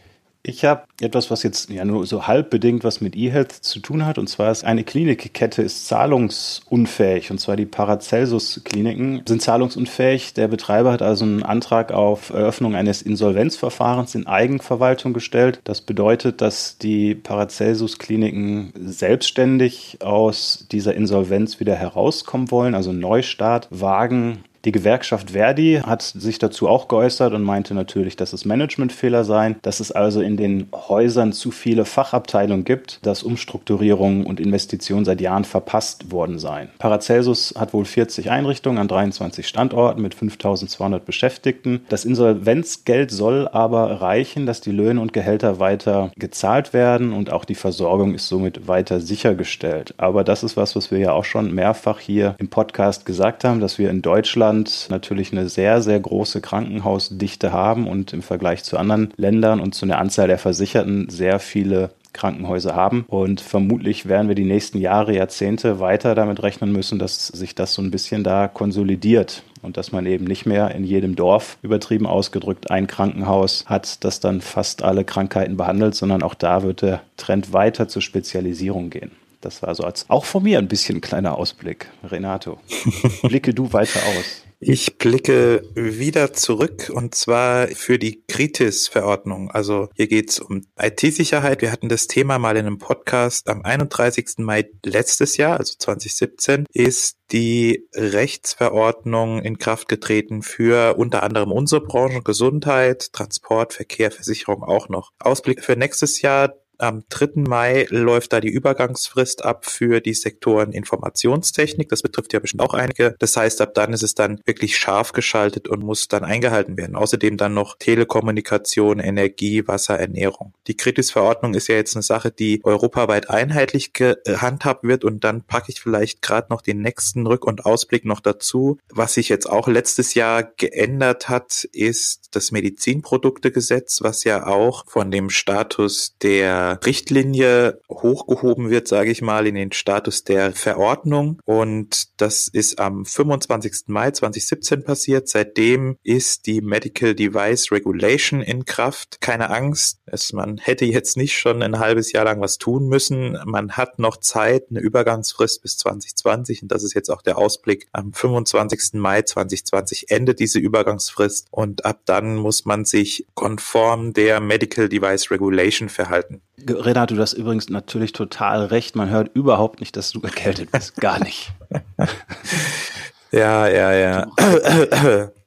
Ich 0.48 0.64
habe 0.64 0.84
etwas, 1.02 1.30
was 1.30 1.44
jetzt 1.44 1.70
ja 1.70 1.84
nur 1.84 2.06
so 2.06 2.26
halbbedingt 2.26 2.86
was 2.86 3.02
mit 3.02 3.18
eHealth 3.18 3.52
zu 3.52 3.82
tun 3.82 4.06
hat. 4.06 4.18
Und 4.18 4.28
zwar 4.28 4.50
ist 4.50 4.64
eine 4.64 4.86
Klinikkette 4.86 5.62
ist 5.62 5.88
zahlungsunfähig. 5.88 7.32
Und 7.32 7.40
zwar 7.40 7.58
die 7.58 7.66
Paracelsus-Kliniken 7.66 9.24
sind 9.28 9.42
zahlungsunfähig. 9.42 10.36
Der 10.36 10.48
Betreiber 10.48 10.94
hat 10.94 11.02
also 11.02 11.26
einen 11.26 11.44
Antrag 11.44 11.92
auf 11.92 12.30
Eröffnung 12.30 12.76
eines 12.76 13.02
Insolvenzverfahrens 13.02 14.16
in 14.16 14.26
Eigenverwaltung 14.26 15.12
gestellt. 15.12 15.60
Das 15.66 15.82
bedeutet, 15.82 16.40
dass 16.40 16.78
die 16.78 17.14
Paracelsus-Kliniken 17.14 18.72
selbstständig 18.86 19.98
aus 20.02 20.66
dieser 20.72 20.96
Insolvenz 20.96 21.60
wieder 21.60 21.76
herauskommen 21.76 22.52
wollen, 22.52 22.74
also 22.74 22.94
Neustart 22.94 23.68
wagen 23.70 24.46
die 24.68 24.74
Gewerkschaft 24.74 25.32
Verdi 25.32 25.80
hat 25.86 26.02
sich 26.02 26.40
dazu 26.40 26.68
auch 26.68 26.90
geäußert 26.90 27.32
und 27.34 27.42
meinte 27.42 27.74
natürlich, 27.74 28.18
dass 28.18 28.34
es 28.34 28.44
Managementfehler 28.44 29.24
seien, 29.24 29.56
dass 29.62 29.80
es 29.80 29.94
also 29.94 30.20
in 30.20 30.36
den 30.36 30.68
Häusern 30.76 31.32
zu 31.32 31.52
viele 31.52 31.86
Fachabteilungen 31.86 32.66
gibt, 32.66 33.00
dass 33.06 33.24
Umstrukturierungen 33.24 34.26
und 34.26 34.42
Investitionen 34.42 35.06
seit 35.06 35.22
Jahren 35.22 35.46
verpasst 35.46 36.12
worden 36.12 36.38
seien. 36.38 36.68
Paracelsus 36.80 37.54
hat 37.58 37.74
wohl 37.74 37.86
40 37.86 38.30
Einrichtungen 38.30 38.78
an 38.78 38.90
23 38.90 39.48
Standorten 39.48 40.02
mit 40.02 40.14
5200 40.14 41.06
Beschäftigten. 41.06 41.86
Das 41.88 42.04
Insolvenzgeld 42.04 43.10
soll 43.10 43.48
aber 43.48 44.02
reichen, 44.02 44.46
dass 44.46 44.60
die 44.60 44.72
Löhne 44.72 45.00
und 45.00 45.14
Gehälter 45.14 45.60
weiter 45.62 46.12
gezahlt 46.18 46.74
werden 46.74 47.14
und 47.14 47.32
auch 47.32 47.46
die 47.46 47.56
Versorgung 47.56 48.14
ist 48.14 48.28
somit 48.28 48.68
weiter 48.68 49.00
sichergestellt. 49.00 49.94
Aber 49.96 50.26
das 50.26 50.44
ist 50.44 50.58
was, 50.58 50.76
was 50.76 50.92
wir 50.92 51.00
ja 51.00 51.14
auch 51.14 51.24
schon 51.24 51.56
mehrfach 51.56 52.02
hier 52.02 52.36
im 52.38 52.50
Podcast 52.50 53.06
gesagt 53.06 53.46
haben, 53.46 53.62
dass 53.62 53.80
wir 53.80 53.90
in 53.90 54.02
Deutschland 54.02 54.57
Deutschland 54.64 54.88
natürlich 54.90 55.32
eine 55.32 55.50
sehr, 55.50 55.82
sehr 55.82 56.00
große 56.00 56.42
Krankenhausdichte 56.42 57.52
haben 57.52 57.88
und 57.88 58.14
im 58.14 58.22
Vergleich 58.22 58.64
zu 58.64 58.78
anderen 58.78 59.14
Ländern 59.16 59.60
und 59.60 59.76
zu 59.76 59.86
der 59.86 60.00
Anzahl 60.00 60.28
der 60.28 60.40
Versicherten 60.40 61.10
sehr 61.10 61.40
viele 61.40 61.92
Krankenhäuser 62.14 62.76
haben. 62.76 63.06
Und 63.08 63.42
vermutlich 63.42 64.08
werden 64.08 64.28
wir 64.28 64.36
die 64.36 64.46
nächsten 64.46 64.80
Jahre, 64.80 65.14
Jahrzehnte 65.14 65.80
weiter 65.80 66.16
damit 66.16 66.42
rechnen 66.42 66.72
müssen, 66.72 66.98
dass 66.98 67.28
sich 67.28 67.54
das 67.54 67.74
so 67.74 67.82
ein 67.84 67.92
bisschen 67.92 68.24
da 68.24 68.48
konsolidiert 68.48 69.44
und 69.62 69.78
dass 69.78 69.92
man 69.92 70.08
eben 70.08 70.26
nicht 70.26 70.48
mehr 70.48 70.74
in 70.74 70.84
jedem 70.84 71.16
Dorf 71.16 71.58
übertrieben 71.62 72.08
ausgedrückt 72.08 72.72
ein 72.72 72.88
Krankenhaus 72.88 73.66
hat, 73.68 74.04
das 74.04 74.20
dann 74.20 74.42
fast 74.42 74.82
alle 74.82 75.04
Krankheiten 75.04 75.58
behandelt, 75.58 75.94
sondern 75.94 76.24
auch 76.24 76.34
da 76.34 76.64
wird 76.64 76.82
der 76.82 77.02
Trend 77.18 77.54
weiter 77.54 77.88
zur 77.88 78.02
Spezialisierung 78.02 78.90
gehen. 78.90 79.12
Das 79.42 79.62
war 79.62 79.76
so 79.76 79.84
als 79.84 80.10
auch 80.10 80.26
von 80.26 80.42
mir 80.42 80.58
ein 80.58 80.68
bisschen 80.68 80.98
ein 80.98 81.02
kleiner 81.02 81.38
Ausblick. 81.38 81.92
Renato, 82.04 82.58
blicke 83.22 83.54
du 83.54 83.72
weiter 83.72 84.00
aus. 84.18 84.47
Ich 84.60 84.98
blicke 84.98 85.62
wieder 85.76 86.34
zurück 86.34 86.92
und 86.92 87.14
zwar 87.14 87.68
für 87.68 88.00
die 88.00 88.24
Kritis-Verordnung. 88.28 89.52
Also 89.52 89.90
hier 89.94 90.08
geht 90.08 90.32
es 90.32 90.40
um 90.40 90.64
IT-Sicherheit. 90.80 91.62
Wir 91.62 91.72
hatten 91.72 91.90
das 91.90 92.08
Thema 92.08 92.40
mal 92.40 92.58
in 92.58 92.66
einem 92.66 92.80
Podcast 92.80 93.50
am 93.50 93.62
31. 93.62 94.40
Mai 94.40 94.68
letztes 94.84 95.38
Jahr, 95.38 95.60
also 95.60 95.76
2017, 95.78 96.66
ist 96.74 97.20
die 97.32 97.88
Rechtsverordnung 97.94 99.44
in 99.44 99.60
Kraft 99.60 99.90
getreten 99.90 100.42
für 100.42 100.98
unter 100.98 101.22
anderem 101.22 101.52
unsere 101.52 101.82
Branche 101.82 102.24
Gesundheit, 102.24 103.14
Transport, 103.14 103.74
Verkehr, 103.74 104.10
Versicherung 104.10 104.64
auch 104.64 104.90
noch. 104.90 105.12
Ausblick 105.20 105.64
für 105.64 105.76
nächstes 105.76 106.24
Jahr 106.24 106.56
am 106.78 107.04
3. 107.10 107.48
Mai 107.48 107.88
läuft 107.90 108.34
da 108.34 108.40
die 108.40 108.50
Übergangsfrist 108.50 109.44
ab 109.44 109.66
für 109.66 110.02
die 110.02 110.14
Sektoren 110.14 110.72
Informationstechnik. 110.72 111.90
Das 111.90 112.02
betrifft 112.02 112.34
ja 112.34 112.40
bestimmt 112.40 112.62
auch 112.62 112.74
einige. 112.74 113.16
Das 113.20 113.36
heißt, 113.36 113.62
ab 113.62 113.74
dann 113.74 113.94
ist 113.94 114.04
es 114.04 114.16
dann 114.16 114.40
wirklich 114.46 114.78
scharf 114.78 115.12
geschaltet 115.14 115.68
und 115.68 115.84
muss 115.84 116.08
dann 116.08 116.24
eingehalten 116.24 116.78
werden. 116.78 116.96
Außerdem 116.96 117.38
dann 117.38 117.54
noch 117.54 117.78
Telekommunikation, 117.78 119.00
Energie, 119.00 119.68
Wasser, 119.68 120.00
Ernährung. 120.00 120.54
Die 120.68 120.78
Kritis-Verordnung 120.78 121.54
ist 121.54 121.68
ja 121.68 121.76
jetzt 121.76 121.96
eine 121.96 122.04
Sache, 122.04 122.32
die 122.32 122.62
europaweit 122.64 123.30
einheitlich 123.30 123.94
gehandhabt 123.94 124.84
wird 124.84 125.04
und 125.04 125.24
dann 125.24 125.44
packe 125.44 125.72
ich 125.72 125.82
vielleicht 125.82 126.22
gerade 126.22 126.48
noch 126.50 126.62
den 126.62 126.82
nächsten 126.82 127.26
Rück- 127.26 127.46
und 127.46 127.66
Ausblick 127.66 128.06
noch 128.06 128.20
dazu. 128.20 128.78
Was 128.90 129.16
sich 129.16 129.30
jetzt 129.30 129.50
auch 129.50 129.68
letztes 129.68 130.14
Jahr 130.14 130.44
geändert 130.44 131.30
hat, 131.30 131.68
ist 131.72 132.30
das 132.32 132.52
Medizinproduktegesetz, 132.52 134.02
was 134.02 134.24
ja 134.24 134.46
auch 134.46 134.86
von 134.88 135.12
dem 135.12 135.30
Status 135.30 136.16
der 136.22 136.67
Richtlinie 136.74 137.80
hochgehoben 137.90 138.70
wird, 138.70 138.88
sage 138.88 139.12
ich 139.12 139.22
mal, 139.22 139.48
in 139.48 139.56
den 139.56 139.72
Status 139.72 140.24
der 140.24 140.54
Verordnung. 140.54 141.40
Und 141.46 142.22
das 142.22 142.48
ist 142.48 142.80
am 142.80 143.06
25. 143.06 143.88
Mai 143.88 144.12
2017 144.12 144.84
passiert. 144.84 145.28
Seitdem 145.28 145.98
ist 146.04 146.46
die 146.46 146.62
Medical 146.62 147.16
Device 147.16 147.72
Regulation 147.72 148.42
in 148.42 148.66
Kraft. 148.66 149.22
Keine 149.22 149.50
Angst, 149.50 150.00
es, 150.06 150.34
man 150.34 150.58
hätte 150.58 150.86
jetzt 150.86 151.18
nicht 151.18 151.38
schon 151.38 151.62
ein 151.62 151.80
halbes 151.80 152.12
Jahr 152.12 152.26
lang 152.26 152.42
was 152.42 152.58
tun 152.58 152.88
müssen. 152.88 153.38
Man 153.46 153.74
hat 153.74 154.00
noch 154.00 154.18
Zeit, 154.18 154.66
eine 154.70 154.80
Übergangsfrist 154.80 155.62
bis 155.62 155.78
2020. 155.78 156.64
Und 156.64 156.72
das 156.72 156.84
ist 156.84 156.94
jetzt 156.94 157.10
auch 157.10 157.22
der 157.22 157.38
Ausblick. 157.38 157.88
Am 157.92 158.14
25. 158.14 158.94
Mai 158.94 159.22
2020 159.22 160.10
endet 160.10 160.40
diese 160.40 160.60
Übergangsfrist. 160.60 161.48
Und 161.52 161.86
ab 161.86 162.02
dann 162.06 162.36
muss 162.36 162.66
man 162.66 162.86
sich 162.86 163.26
konform 163.34 164.14
der 164.14 164.40
Medical 164.40 164.90
Device 164.90 165.32
Regulation 165.32 165.90
verhalten. 165.90 166.42
Renato, 166.66 167.16
du 167.16 167.22
hast 167.22 167.34
übrigens 167.34 167.70
natürlich 167.70 168.14
total 168.14 168.66
recht. 168.66 168.96
Man 168.96 169.10
hört 169.10 169.36
überhaupt 169.36 169.80
nicht, 169.80 169.96
dass 169.96 170.12
du 170.12 170.22
erkältet 170.22 170.72
bist. 170.72 170.96
Gar 170.96 171.24
nicht. 171.24 171.52
ja, 173.32 173.68
ja, 173.68 173.94
ja. 173.94 174.28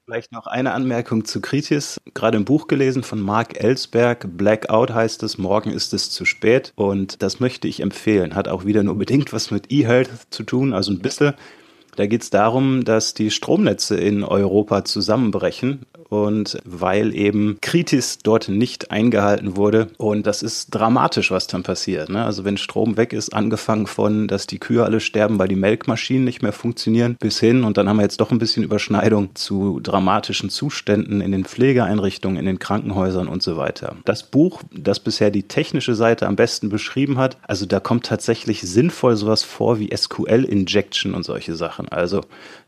Vielleicht 0.05 0.33
noch 0.33 0.47
eine 0.47 0.73
Anmerkung 0.73 1.25
zu 1.25 1.41
Kritis. 1.41 2.01
Gerade 2.15 2.37
im 2.37 2.45
Buch 2.45 2.69
gelesen 2.69 3.03
von 3.03 3.21
Mark 3.21 3.63
Ellsberg. 3.63 4.27
Blackout 4.37 4.93
heißt 4.93 5.23
es, 5.25 5.37
morgen 5.39 5.71
ist 5.71 5.93
es 5.95 6.11
zu 6.11 6.25
spät. 6.25 6.73
Und 6.77 7.23
das 7.23 7.41
möchte 7.41 7.67
ich 7.67 7.81
empfehlen. 7.81 8.35
Hat 8.35 8.49
auch 8.49 8.65
wieder 8.65 8.83
nur 8.83 8.97
bedingt 8.97 9.33
was 9.33 9.51
mit 9.51 9.71
E-Health 9.71 10.11
zu 10.31 10.45
tun, 10.45 10.73
also 10.73 10.93
ein 10.93 11.01
bisschen. 11.01 11.35
Da 11.97 12.07
geht 12.07 12.23
es 12.23 12.31
darum, 12.31 12.85
dass 12.85 13.15
die 13.15 13.31
Stromnetze 13.31 13.97
in 13.97 14.23
Europa 14.23 14.85
zusammenbrechen 14.85 15.87
und 16.11 16.59
weil 16.65 17.15
eben 17.15 17.59
Kritis 17.63 18.19
dort 18.19 18.49
nicht 18.49 18.91
eingehalten 18.91 19.57
wurde. 19.57 19.89
Und 19.97 20.27
das 20.27 20.43
ist 20.43 20.71
dramatisch, 20.71 21.31
was 21.31 21.47
dann 21.47 21.63
passiert. 21.63 22.11
Ne? 22.11 22.25
Also 22.25 22.45
wenn 22.45 22.59
Strom 22.59 22.97
weg 22.97 23.13
ist, 23.13 23.33
angefangen 23.33 23.87
von, 23.87 24.29
dass 24.29 24.47
die 24.47 24.59
Kühe 24.59 24.85
alle 24.85 25.01
sterben, 25.01 25.39
weil 25.39 25.49
die 25.49 25.57
Melkmaschinen 25.57 26.25
nicht 26.25 26.43
mehr 26.43 26.53
funktionieren, 26.53 27.17
bis 27.19 27.41
hin, 27.41 27.65
und 27.65 27.79
dann 27.79 27.89
haben 27.89 27.97
wir 27.97 28.03
jetzt 28.03 28.21
doch 28.21 28.33
ein 28.33 28.39
bisschen 28.39 28.65
Überschneidung 28.65 29.35
zu 29.35 29.81
dramatischen 29.81 30.51
Zuständen 30.51 31.21
in 31.21 31.33
den 31.33 31.45
Pflegeeinrichtungen, 31.45 32.39
in 32.39 32.47
den 32.47 32.59
Krankenhäusern 32.59 33.29
und 33.29 33.43
so 33.43 33.57
weiter. 33.57 33.97
Das 34.05 34.25
Buch, 34.25 34.63
das 34.73 34.99
bisher 34.99 35.31
die 35.31 35.45
technische 35.45 35.95
Seite 35.95 36.27
am 36.27 36.35
besten 36.35 36.69
beschrieben 36.69 37.19
hat, 37.19 37.39
also 37.43 37.67
da 37.67 37.79
kommt 37.79 38.07
tatsächlich 38.07 38.63
sinnvoll 38.63 39.15
sowas 39.15 39.45
vor 39.45 39.79
wie 39.79 39.97
SQL-Injection 39.97 41.15
und 41.15 41.23
solche 41.23 41.55
Sachen. 41.55 41.89
Also 41.89 42.23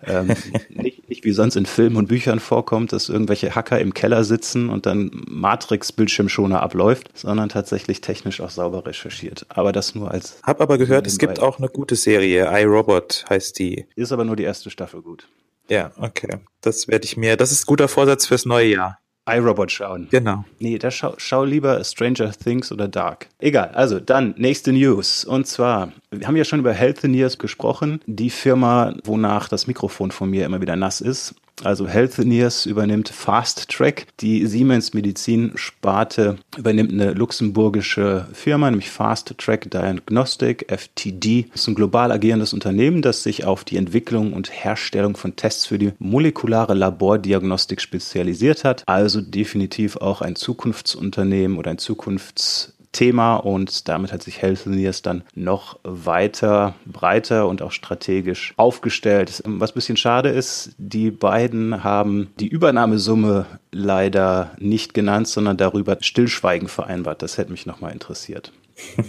ähm, 0.06 0.28
nicht, 0.68 1.08
nicht 1.08 1.24
wie 1.24 1.32
sonst 1.32 1.56
in 1.56 1.66
Filmen 1.66 1.96
und 1.96 2.06
Büchern 2.06 2.38
vorkommt, 2.38 2.92
dass 2.92 3.08
irgendwelche 3.08 3.31
Hacker 3.34 3.80
im 3.80 3.94
Keller 3.94 4.24
sitzen 4.24 4.68
und 4.68 4.86
dann 4.86 5.10
Matrix-Bildschirmschoner 5.28 6.62
abläuft, 6.62 7.10
sondern 7.14 7.48
tatsächlich 7.48 8.00
technisch 8.00 8.40
auch 8.40 8.50
sauber 8.50 8.86
recherchiert. 8.86 9.46
Aber 9.48 9.72
das 9.72 9.94
nur 9.94 10.10
als. 10.10 10.40
Hab 10.42 10.60
aber 10.60 10.78
gehört, 10.78 11.06
es 11.06 11.18
gibt 11.18 11.40
auch 11.40 11.58
eine 11.58 11.68
gute 11.68 11.96
Serie. 11.96 12.48
iRobot 12.52 13.24
heißt 13.28 13.58
die. 13.58 13.86
Ist 13.96 14.12
aber 14.12 14.24
nur 14.24 14.36
die 14.36 14.44
erste 14.44 14.70
Staffel 14.70 15.02
gut. 15.02 15.28
Ja, 15.68 15.92
okay. 15.98 16.38
Das 16.60 16.88
werde 16.88 17.04
ich 17.04 17.16
mir. 17.16 17.36
Das 17.36 17.52
ist 17.52 17.66
guter 17.66 17.88
Vorsatz 17.88 18.26
fürs 18.26 18.44
neue 18.44 18.68
Jahr 18.68 18.98
iRobot 19.26 19.70
schauen. 19.70 20.08
Genau. 20.10 20.44
Nee, 20.58 20.78
da 20.78 20.90
schau, 20.90 21.14
schau 21.16 21.44
lieber 21.44 21.82
Stranger 21.84 22.32
Things 22.32 22.72
oder 22.72 22.88
Dark. 22.88 23.28
Egal, 23.38 23.68
also 23.68 24.00
dann 24.00 24.34
nächste 24.36 24.72
News. 24.72 25.24
Und 25.24 25.46
zwar, 25.46 25.92
wir 26.10 26.26
haben 26.26 26.36
ja 26.36 26.44
schon 26.44 26.58
über 26.58 26.72
Healthineers 26.72 27.38
gesprochen, 27.38 28.00
die 28.06 28.30
Firma, 28.30 28.94
wonach 29.04 29.48
das 29.48 29.66
Mikrofon 29.66 30.10
von 30.10 30.30
mir 30.30 30.44
immer 30.44 30.60
wieder 30.60 30.76
nass 30.76 31.00
ist. 31.00 31.34
Also 31.62 31.86
Healthineers 31.86 32.66
übernimmt 32.66 33.08
Fast 33.08 33.68
Track. 33.68 34.06
Die 34.20 34.46
Siemens 34.46 34.94
Medizin 34.94 35.52
Sparte 35.54 36.36
übernimmt 36.56 36.92
eine 36.92 37.12
luxemburgische 37.12 38.26
Firma, 38.32 38.70
nämlich 38.70 38.90
Fast 38.90 39.36
Track 39.38 39.70
Diagnostic, 39.70 40.66
FTD. 40.68 41.46
Das 41.52 41.62
ist 41.62 41.68
ein 41.68 41.74
global 41.74 42.10
agierendes 42.10 42.52
Unternehmen, 42.52 43.02
das 43.02 43.22
sich 43.22 43.44
auf 43.44 43.64
die 43.64 43.76
Entwicklung 43.76 44.32
und 44.32 44.50
Herstellung 44.50 45.16
von 45.16 45.36
Tests 45.36 45.66
für 45.66 45.78
die 45.78 45.92
molekulare 45.98 46.74
Labordiagnostik 46.74 47.80
spezialisiert 47.80 48.64
hat. 48.64 48.82
Also 48.86 49.20
definitiv 49.20 49.96
auch 49.96 50.20
ein 50.20 50.36
Zukunftsunternehmen 50.36 51.58
oder 51.58 51.70
ein 51.70 51.78
Zukunfts 51.78 52.74
Thema 52.92 53.36
und 53.36 53.88
damit 53.88 54.12
hat 54.12 54.22
sich 54.22 54.42
Healthineers 54.42 55.02
dann 55.02 55.24
noch 55.34 55.78
weiter, 55.82 56.74
breiter 56.84 57.48
und 57.48 57.62
auch 57.62 57.72
strategisch 57.72 58.54
aufgestellt. 58.56 59.42
Was 59.44 59.70
ein 59.70 59.74
bisschen 59.74 59.96
schade 59.96 60.28
ist, 60.28 60.74
die 60.78 61.10
beiden 61.10 61.82
haben 61.82 62.30
die 62.38 62.48
Übernahmesumme 62.48 63.46
leider 63.72 64.52
nicht 64.58 64.94
genannt, 64.94 65.28
sondern 65.28 65.56
darüber 65.56 65.96
Stillschweigen 66.00 66.68
vereinbart. 66.68 67.22
Das 67.22 67.38
hätte 67.38 67.50
mich 67.50 67.66
nochmal 67.66 67.92
interessiert. 67.92 68.52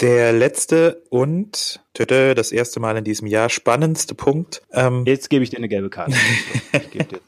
Der 0.00 0.32
letzte 0.32 1.02
und 1.10 1.80
das 1.92 2.52
erste 2.52 2.78
Mal 2.78 2.96
in 2.96 3.02
diesem 3.02 3.26
Jahr 3.26 3.48
spannendste 3.48 4.14
Punkt. 4.14 4.62
Ähm, 4.72 5.02
Jetzt 5.04 5.28
gebe 5.28 5.42
ich 5.42 5.50
dir 5.50 5.56
eine 5.56 5.68
gelbe 5.68 5.90
Karte. 5.90 6.14
ich 6.72 6.90
gebe 6.92 7.04
dir 7.04 7.20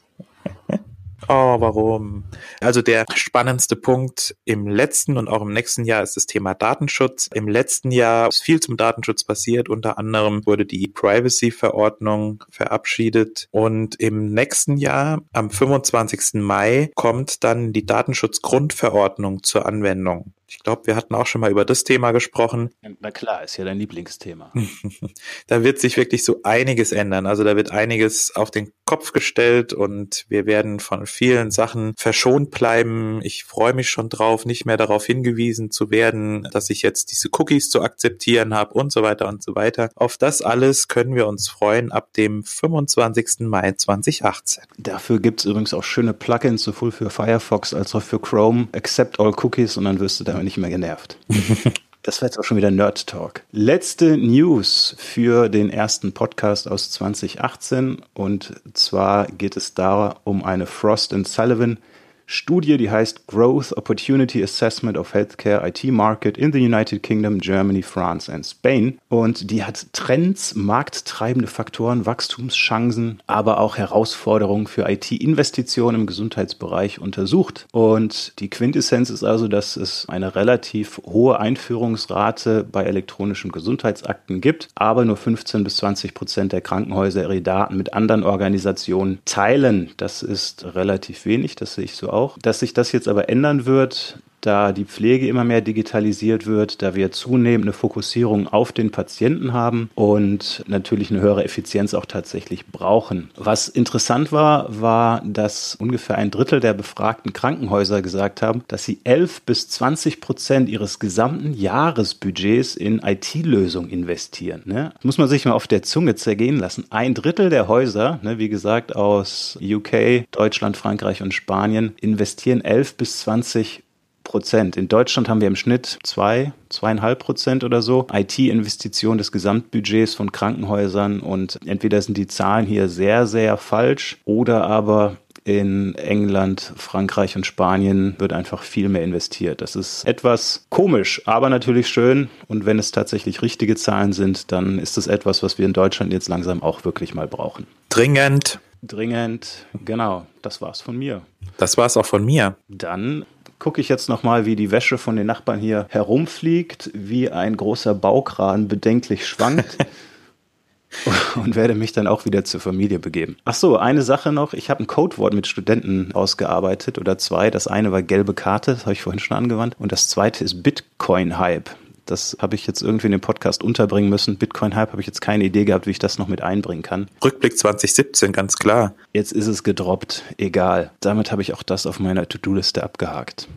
Oh, 1.27 1.59
warum? 1.59 2.23
Also 2.59 2.81
der 2.81 3.05
spannendste 3.13 3.75
Punkt 3.75 4.35
im 4.43 4.67
letzten 4.67 5.17
und 5.17 5.27
auch 5.27 5.41
im 5.41 5.53
nächsten 5.53 5.85
Jahr 5.85 6.03
ist 6.03 6.17
das 6.17 6.25
Thema 6.25 6.53
Datenschutz. 6.53 7.29
Im 7.33 7.47
letzten 7.47 7.91
Jahr 7.91 8.29
ist 8.29 8.41
viel 8.41 8.59
zum 8.59 8.75
Datenschutz 8.75 9.23
passiert. 9.23 9.69
Unter 9.69 9.97
anderem 9.97 10.45
wurde 10.45 10.65
die 10.65 10.87
Privacy-Verordnung 10.87 12.43
verabschiedet. 12.49 13.47
Und 13.51 13.99
im 13.99 14.33
nächsten 14.33 14.77
Jahr, 14.77 15.21
am 15.31 15.51
25. 15.51 16.41
Mai, 16.41 16.91
kommt 16.95 17.43
dann 17.43 17.71
die 17.71 17.85
Datenschutzgrundverordnung 17.85 19.43
zur 19.43 19.65
Anwendung. 19.65 20.33
Ich 20.51 20.59
glaube, 20.59 20.85
wir 20.85 20.97
hatten 20.97 21.15
auch 21.15 21.27
schon 21.27 21.39
mal 21.39 21.49
über 21.49 21.63
das 21.63 21.85
Thema 21.85 22.11
gesprochen. 22.11 22.71
Na 22.99 23.09
klar, 23.11 23.41
ist 23.41 23.55
ja 23.55 23.63
dein 23.63 23.79
Lieblingsthema. 23.79 24.51
da 25.47 25.63
wird 25.63 25.79
sich 25.79 25.95
wirklich 25.95 26.25
so 26.25 26.41
einiges 26.43 26.91
ändern. 26.91 27.25
Also 27.25 27.45
da 27.45 27.55
wird 27.55 27.71
einiges 27.71 28.35
auf 28.35 28.51
den 28.51 28.73
Kopf 28.83 29.13
gestellt 29.13 29.71
und 29.71 30.25
wir 30.27 30.45
werden 30.45 30.81
von 30.81 31.05
vielen 31.05 31.51
Sachen 31.51 31.93
verschont 31.95 32.51
bleiben. 32.51 33.21
Ich 33.23 33.45
freue 33.45 33.73
mich 33.73 33.89
schon 33.89 34.09
drauf, 34.09 34.45
nicht 34.45 34.65
mehr 34.65 34.75
darauf 34.75 35.05
hingewiesen 35.05 35.71
zu 35.71 35.89
werden, 35.89 36.45
dass 36.51 36.69
ich 36.69 36.81
jetzt 36.81 37.13
diese 37.13 37.29
Cookies 37.31 37.69
zu 37.69 37.81
akzeptieren 37.81 38.53
habe 38.53 38.73
und 38.73 38.91
so 38.91 39.03
weiter 39.03 39.29
und 39.29 39.41
so 39.41 39.55
weiter. 39.55 39.89
Auf 39.95 40.17
das 40.17 40.41
alles 40.41 40.89
können 40.89 41.15
wir 41.15 41.27
uns 41.27 41.47
freuen 41.47 41.93
ab 41.93 42.11
dem 42.11 42.43
25. 42.43 43.47
Mai 43.47 43.71
2018. 43.71 44.65
Dafür 44.77 45.21
gibt 45.21 45.39
es 45.39 45.45
übrigens 45.45 45.73
auch 45.73 45.85
schöne 45.85 46.13
Plugins, 46.13 46.63
sowohl 46.63 46.91
für 46.91 47.09
Firefox 47.09 47.73
als 47.73 47.95
auch 47.95 48.03
für 48.03 48.19
Chrome. 48.19 48.67
Accept 48.73 49.21
all 49.21 49.33
Cookies 49.41 49.77
und 49.77 49.85
dann 49.85 50.01
wirst 50.01 50.19
du 50.19 50.25
damit 50.25 50.40
aber 50.41 50.45
nicht 50.45 50.57
mehr 50.57 50.69
genervt. 50.69 51.17
Das 52.03 52.19
war 52.19 52.27
jetzt 52.27 52.39
auch 52.39 52.43
schon 52.43 52.57
wieder 52.57 52.71
Nerd 52.71 53.05
Talk. 53.05 53.43
Letzte 53.51 54.17
News 54.17 54.95
für 54.97 55.49
den 55.49 55.69
ersten 55.69 56.13
Podcast 56.13 56.67
aus 56.67 56.89
2018 56.89 58.01
und 58.15 58.59
zwar 58.73 59.27
geht 59.27 59.55
es 59.55 59.75
da 59.75 60.15
um 60.23 60.43
eine 60.43 60.65
Frost 60.65 61.13
Sullivan 61.27 61.77
Studie, 62.25 62.77
die 62.77 62.89
heißt 62.89 63.27
Growth 63.27 63.75
Opportunity 63.75 64.41
Assessment 64.41 64.97
of 64.97 65.13
Healthcare 65.13 65.67
IT 65.67 65.83
Market 65.91 66.37
in 66.37 66.53
the 66.53 66.59
United 66.59 67.03
Kingdom, 67.03 67.39
Germany, 67.39 67.83
France 67.83 68.31
and 68.31 68.45
Spain. 68.45 68.99
Und 69.09 69.51
die 69.51 69.63
hat 69.63 69.87
Trends, 69.91 70.55
markttreibende 70.55 71.47
Faktoren, 71.47 72.05
Wachstumschancen, 72.05 73.21
aber 73.27 73.59
auch 73.59 73.77
Herausforderungen 73.77 74.67
für 74.67 74.89
IT-Investitionen 74.89 76.01
im 76.01 76.07
Gesundheitsbereich 76.07 76.99
untersucht. 76.99 77.67
Und 77.73 78.39
die 78.39 78.49
Quintessenz 78.49 79.09
ist 79.09 79.25
also, 79.25 79.49
dass 79.49 79.75
es 79.75 80.07
eine 80.07 80.33
relativ 80.35 81.01
hohe 81.05 81.37
Einführungsrate 81.39 82.63
bei 82.63 82.83
elektronischen 82.83 83.51
Gesundheitsakten 83.51 84.39
gibt, 84.39 84.69
aber 84.75 85.03
nur 85.03 85.17
15 85.17 85.65
bis 85.65 85.77
20 85.77 86.13
Prozent 86.13 86.53
der 86.53 86.61
Krankenhäuser 86.61 87.23
ihre 87.23 87.41
Daten 87.41 87.75
mit 87.75 87.93
anderen 87.93 88.23
Organisationen 88.23 89.19
teilen. 89.25 89.91
Das 89.97 90.23
ist 90.23 90.75
relativ 90.75 91.25
wenig, 91.25 91.55
das 91.55 91.75
sehe 91.75 91.85
ich 91.85 91.95
so 91.95 92.09
aus 92.09 92.20
auch. 92.21 92.37
Dass 92.37 92.59
sich 92.59 92.73
das 92.73 92.91
jetzt 92.91 93.07
aber 93.07 93.29
ändern 93.29 93.65
wird, 93.65 94.19
da 94.41 94.71
die 94.71 94.85
Pflege 94.85 95.27
immer 95.27 95.43
mehr 95.43 95.61
digitalisiert 95.61 96.45
wird, 96.45 96.81
da 96.81 96.95
wir 96.95 97.11
zunehmend 97.11 97.65
eine 97.65 97.73
Fokussierung 97.73 98.47
auf 98.47 98.71
den 98.71 98.91
Patienten 98.91 99.53
haben 99.53 99.89
und 99.95 100.63
natürlich 100.67 101.11
eine 101.11 101.21
höhere 101.21 101.43
Effizienz 101.43 101.93
auch 101.93 102.05
tatsächlich 102.05 102.67
brauchen. 102.67 103.29
Was 103.35 103.67
interessant 103.67 104.31
war, 104.31 104.81
war, 104.81 105.21
dass 105.25 105.75
ungefähr 105.75 106.17
ein 106.17 106.31
Drittel 106.31 106.59
der 106.59 106.73
befragten 106.73 107.33
Krankenhäuser 107.33 108.01
gesagt 108.01 108.41
haben, 108.41 108.63
dass 108.67 108.83
sie 108.83 108.99
11 109.03 109.43
bis 109.43 109.69
20 109.69 110.21
Prozent 110.21 110.69
ihres 110.69 110.99
gesamten 110.99 111.53
Jahresbudgets 111.53 112.75
in 112.75 112.99
IT-Lösungen 112.99 113.89
investieren. 113.89 114.63
Ne? 114.65 114.91
Muss 115.03 115.17
man 115.17 115.27
sich 115.27 115.45
mal 115.45 115.51
auf 115.51 115.67
der 115.67 115.83
Zunge 115.83 116.15
zergehen 116.15 116.57
lassen. 116.57 116.85
Ein 116.89 117.13
Drittel 117.13 117.49
der 117.49 117.67
Häuser, 117.67 118.19
ne, 118.23 118.37
wie 118.37 118.49
gesagt 118.49 118.95
aus 118.95 119.57
UK, 119.61 120.25
Deutschland, 120.31 120.77
Frankreich 120.77 121.21
und 121.21 121.33
Spanien, 121.33 121.93
investieren 122.01 122.61
11 122.61 122.95
bis 122.95 123.19
20 123.19 123.83
Prozent. 124.31 124.77
In 124.77 124.87
Deutschland 124.87 125.27
haben 125.27 125.41
wir 125.41 125.49
im 125.49 125.57
Schnitt 125.57 125.99
zwei, 126.03 126.53
zweieinhalb 126.69 127.19
Prozent 127.19 127.65
oder 127.65 127.81
so 127.81 128.07
IT-Investition 128.13 129.17
des 129.17 129.33
Gesamtbudgets 129.33 130.15
von 130.15 130.31
Krankenhäusern 130.31 131.19
und 131.19 131.59
entweder 131.65 132.01
sind 132.01 132.15
die 132.15 132.27
Zahlen 132.27 132.65
hier 132.65 132.87
sehr, 132.87 133.27
sehr 133.27 133.57
falsch 133.57 134.19
oder 134.23 134.67
aber 134.67 135.17
in 135.43 135.95
England, 135.95 136.71
Frankreich 136.77 137.35
und 137.35 137.45
Spanien 137.45 138.15
wird 138.19 138.31
einfach 138.31 138.63
viel 138.63 138.87
mehr 138.87 139.03
investiert. 139.03 139.59
Das 139.59 139.75
ist 139.75 140.05
etwas 140.05 140.65
komisch, 140.69 141.21
aber 141.25 141.49
natürlich 141.49 141.89
schön. 141.89 142.29
Und 142.47 142.65
wenn 142.65 142.79
es 142.79 142.91
tatsächlich 142.91 143.41
richtige 143.41 143.75
Zahlen 143.75 144.13
sind, 144.13 144.53
dann 144.53 144.79
ist 144.79 144.97
es 144.97 145.07
etwas, 145.07 145.43
was 145.43 145.57
wir 145.57 145.65
in 145.65 145.73
Deutschland 145.73 146.13
jetzt 146.13 146.29
langsam 146.29 146.63
auch 146.63 146.85
wirklich 146.85 147.13
mal 147.13 147.27
brauchen. 147.27 147.67
Dringend. 147.89 148.61
Dringend, 148.81 149.65
genau. 149.83 150.25
Das 150.41 150.61
war's 150.61 150.79
von 150.79 150.97
mir. 150.97 151.21
Das 151.57 151.77
war's 151.77 151.97
auch 151.97 152.05
von 152.05 152.23
mir. 152.23 152.55
Dann 152.69 153.25
gucke 153.61 153.79
ich 153.79 153.89
jetzt 153.89 154.09
nochmal, 154.09 154.45
wie 154.45 154.55
die 154.55 154.71
Wäsche 154.71 154.97
von 154.97 155.15
den 155.15 155.27
Nachbarn 155.27 155.59
hier 155.59 155.85
herumfliegt, 155.89 156.89
wie 156.95 157.29
ein 157.29 157.55
großer 157.55 157.93
Baukran 157.93 158.67
bedenklich 158.67 159.27
schwankt. 159.27 159.77
und 161.35 161.55
werde 161.55 161.75
mich 161.75 161.93
dann 161.93 162.07
auch 162.07 162.25
wieder 162.25 162.43
zur 162.43 162.59
Familie 162.59 162.99
begeben. 162.99 163.37
Ach 163.45 163.53
so, 163.53 163.77
eine 163.77 164.01
Sache 164.01 164.31
noch. 164.33 164.53
Ich 164.53 164.69
habe 164.69 164.83
ein 164.83 164.87
Codewort 164.87 165.33
mit 165.33 165.47
Studenten 165.47 166.11
ausgearbeitet 166.11 166.97
oder 166.97 167.17
zwei. 167.17 167.49
Das 167.49 167.67
eine 167.67 167.91
war 167.91 168.01
gelbe 168.01 168.33
Karte, 168.33 168.73
das 168.73 168.81
habe 168.81 168.93
ich 168.93 169.03
vorhin 169.03 169.19
schon 169.19 169.37
angewandt. 169.37 169.75
Und 169.79 169.91
das 169.91 170.09
zweite 170.09 170.43
ist 170.43 170.63
Bitcoin-Hype. 170.63 171.69
Das 172.11 172.37
habe 172.39 172.55
ich 172.55 172.67
jetzt 172.67 172.81
irgendwie 172.81 173.07
in 173.07 173.11
den 173.11 173.21
Podcast 173.21 173.63
unterbringen 173.63 174.09
müssen. 174.09 174.37
Bitcoin-Hype 174.37 174.91
habe 174.91 175.01
ich 175.01 175.07
jetzt 175.07 175.21
keine 175.21 175.45
Idee 175.45 175.65
gehabt, 175.65 175.87
wie 175.87 175.91
ich 175.91 175.99
das 175.99 176.17
noch 176.17 176.27
mit 176.27 176.41
einbringen 176.41 176.83
kann. 176.83 177.07
Rückblick 177.23 177.57
2017, 177.57 178.33
ganz 178.33 178.57
klar. 178.57 178.93
Jetzt 179.13 179.31
ist 179.31 179.47
es 179.47 179.63
gedroppt, 179.63 180.23
egal. 180.37 180.91
Damit 180.99 181.31
habe 181.31 181.41
ich 181.41 181.53
auch 181.53 181.63
das 181.63 181.85
auf 181.85 181.99
meiner 181.99 182.27
To-Do-Liste 182.27 182.83
abgehakt. 182.83 183.47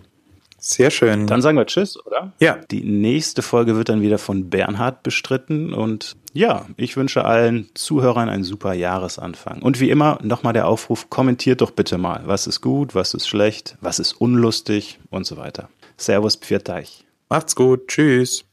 Sehr 0.66 0.90
schön. 0.90 1.26
Dann 1.26 1.42
sagen 1.42 1.58
wir 1.58 1.66
Tschüss, 1.66 1.98
oder? 2.06 2.32
Ja. 2.40 2.58
Die 2.70 2.84
nächste 2.84 3.42
Folge 3.42 3.76
wird 3.76 3.90
dann 3.90 4.00
wieder 4.00 4.16
von 4.16 4.48
Bernhard 4.48 5.02
bestritten. 5.02 5.74
Und 5.74 6.16
ja, 6.32 6.64
ich 6.78 6.96
wünsche 6.96 7.26
allen 7.26 7.68
Zuhörern 7.74 8.30
einen 8.30 8.44
super 8.44 8.72
Jahresanfang. 8.72 9.60
Und 9.60 9.78
wie 9.80 9.90
immer 9.90 10.18
nochmal 10.22 10.54
der 10.54 10.66
Aufruf, 10.66 11.10
kommentiert 11.10 11.60
doch 11.60 11.72
bitte 11.72 11.98
mal, 11.98 12.22
was 12.24 12.46
ist 12.46 12.62
gut, 12.62 12.94
was 12.94 13.12
ist 13.12 13.28
schlecht, 13.28 13.76
was 13.82 13.98
ist 13.98 14.12
unlustig 14.12 15.00
und 15.10 15.26
so 15.26 15.36
weiter. 15.36 15.68
Servus, 15.98 16.36
Pfirteich. 16.36 17.03
Macht's 17.28 17.56
gut. 17.56 17.88
Tschüss. 17.88 18.44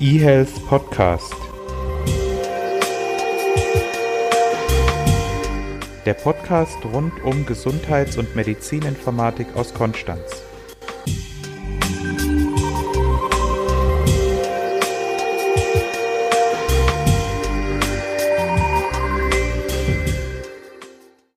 eHealth 0.00 0.66
Podcast. 0.68 1.34
Der 6.04 6.14
Podcast 6.14 6.78
rund 6.84 7.12
um 7.24 7.44
Gesundheits- 7.46 8.16
und 8.16 8.34
Medizininformatik 8.36 9.56
aus 9.56 9.74
Konstanz. 9.74 10.42